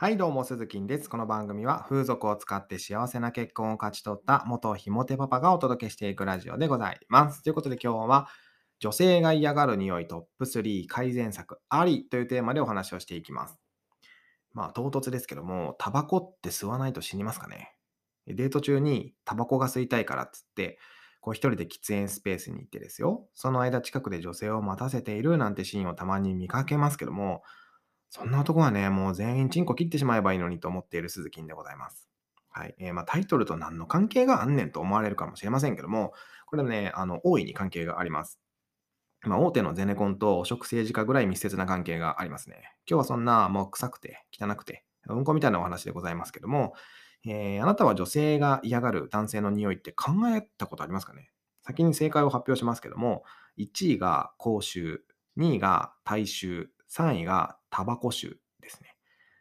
[0.00, 1.10] はい、どうも、鈴木です。
[1.10, 7.42] この番組は風俗を使って幸せな結婚を勝ち取った元ひもてパパがお届けしていくラジオでございます。
[7.42, 8.26] ということで今日は、
[8.78, 13.60] 女性が嫌がる匂いトップ3改善策ありというテーマでお話をしていきます。
[14.54, 17.76] まあ、唐突ですけども、タバコって吸わないと死にますかね？
[18.26, 20.78] デート中にタバコが吸いたいからっつって、
[21.20, 27.42] こう一人で喫煙スペースに行ってですよ、その間近くで女性を待たせているなんてシーンをたまに見かけますけども、
[28.10, 32.08] そんな男はね、もう全員チンコ切ってしまえばいいのにと思っている鈴木でございます。
[32.50, 32.74] はい。
[32.78, 36.12] えー、まあ、タイトルと何の関係があんねんと思われるかもしれませんけども、
[36.46, 38.40] これね、あの、大いに関係があります。
[39.22, 42.74] まあ、大手のゼネコンと汚職政治家ぐらい密接な関係がありますね。
[42.88, 46.74] 今日はそんな、もう臭くて、汚くて、うんこみたいなお話でございますけども、
[47.24, 51.30] えー、あなたは女性が嫌がる男性の匂いって考えたことありますかね？
[51.62, 53.22] 先に正解を発表しますけども、
[53.58, 55.04] 1位が口臭、
[55.38, 58.96] 2位が体臭、3位がタバコ臭ですね。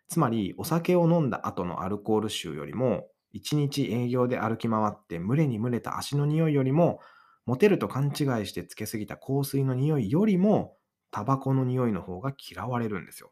[0.08, 7.00] つまり、お酒を飲んだ後のアルコール臭よりも、1日営業で歩き回って群れに群れた足の匂いよりも、
[7.46, 8.14] モテると勘違い
[8.46, 10.78] してつけすぎた香水の匂いよりも、
[11.12, 13.32] タバコの匂いの方が嫌われるんですよ。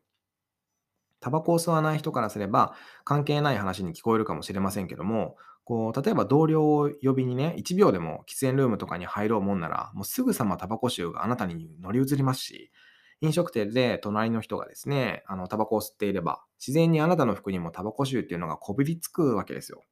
[1.20, 12.72] タバコを吸わない人からすれば関係ない話に聞こえるかもしれませんけども、こう例えば同僚を呼びにね、1秒でも喫煙ルームとかに入ろうもんなら、もうすぐさまタバコ臭があなたに乗り移りますし、
[13.22, 19.84] 飲食店で隣の人がですね、あの、タバコを吸っていれば、自然にあなたの服にもタバコ臭っていうのがこびりつくわけですよ。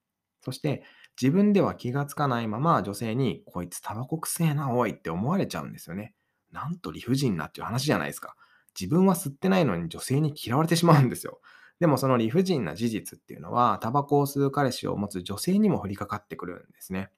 [0.41, 0.83] そして、
[1.19, 6.13] 自分では気がつかないまま女性に、こいつタバコくせえな、おいって思われちゃうんですよね。
[6.51, 8.35] なんと理不尽なっていう話じゃないですか。
[8.79, 11.39] 自分は吸ってないのに女性に嫌われてしまうんですよ。
[11.79, 17.09] でもその理不尽な事実っていうのは、タバコを吸う彼氏を持つ女性にも降りかかってくるんですね。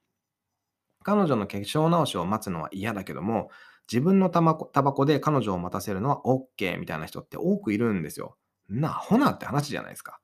[1.03, 3.49] 彼女の化粧直しを待つのは嫌だけども、
[3.91, 8.37] 自分のタバコタバコで彼女を待たせるのは OK みたいな人って多くいるんですよ。
[8.69, 10.19] な、ほなって話じゃないですか。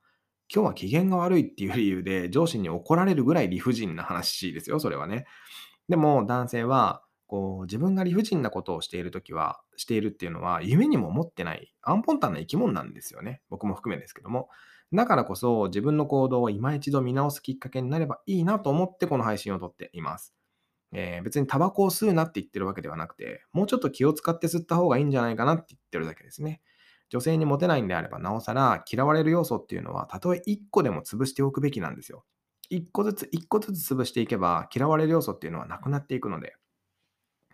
[0.54, 5.26] 今日は機嫌が悪いっていう理由で上司に怒られるぐらい理不尽な話ですよ、それはね。
[5.90, 13.42] でも男性は、こう自分が理不尽なことをしているときは、しているっていうのは夢にも思ってない、アンポンタンな生き物なんですよね。
[13.50, 14.50] 僕も含めですけども。
[14.94, 20.36] だからこそ自分の行動を今一度見直すきっかけになればいいなと思ってこの配信を撮っています。
[20.94, 26.62] えー、別にタバコを吸うなって言ってるわけではなくて、もうちょっと気を使って吸った方がいいんじゃないかなって言ってるだけですね。
[27.10, 32.24] 女性にモテないんであれば、なおさら嫌われる要素っていうのは、たとえ1個でも潰しておくべきなんですよ。
[32.72, 36.56] 1個ずつ1個ずつ潰していけば、嫌われる要素っていうのはなくなっていくので。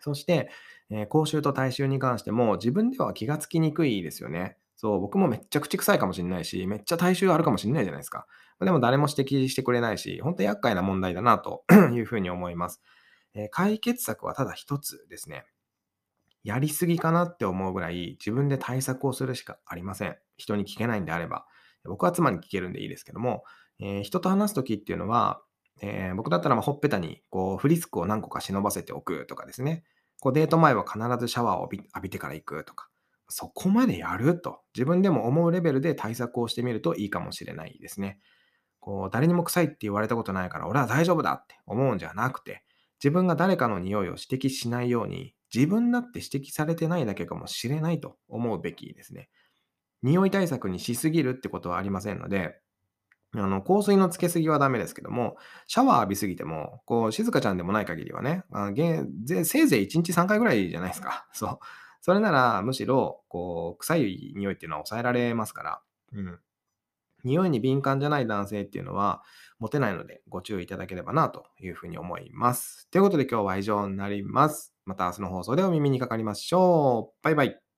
[0.01, 0.49] そして、
[0.89, 4.57] えー、口臭と体臭に関しても、自分では気がつきにくいですよね。
[4.75, 8.27] そう、僕もめっちゃ口臭いかもしれないし、めっちゃ体臭あるかもしれないじゃないですか。
[8.61, 12.81] でも誰も指摘してくれないし、本当厄介な問題だなというふうに思います。
[13.33, 15.45] えー、解決策はただ一つですね。
[16.43, 20.17] やりすぎかなって思うぐらい自分で対策をするしかありません。
[20.37, 21.45] 人に聞けないんであれば。
[21.85, 23.43] 僕は妻に聞けるんでいいですけども、
[23.79, 25.41] えー、人と話すときっていうのは、
[25.81, 29.83] えー、僕だったらまほっぺたにこうフリスクを何個か忍ばせておくとかですね。
[30.19, 32.89] こうデート前は必ずシャワーを浴びてから行くとか。
[33.29, 38.19] そこまでやると自分でも思うレベルで対策をしてみるといいかもしれないですね。
[38.79, 42.63] こう誰にも臭いって言われたことないから俺は大丈夫だって思うんじゃなくて、
[43.03, 49.29] 自分が誰かの匂いを指摘しないように、自分だって指摘されてないだけかもしれないと思うべきですね。
[50.03, 52.61] 匂い対策にしすぎるってことはありませんので、
[53.35, 59.05] あの、香水のつけすぎはダメですけども、シャワー浴びすぎても、こう、静香ちゃんでもない限りはね、あぜ
[59.45, 61.27] せいぜい1日3回ぐらいじゃないですか。
[61.33, 61.59] そう。
[62.01, 65.81] それなら、むしろ、こう、臭い匂いっていうのは抑えられますから、
[66.13, 66.39] うん。
[67.23, 69.23] 匂いに敏感じゃない男性っていうのは、
[69.59, 72.89] 持てないのでご注意いただければなというふうに思います。
[72.91, 74.73] ということで今日は以上になります。
[74.85, 77.23] また明日の放送でお耳にかかりましょう。
[77.23, 77.68] バイバイ。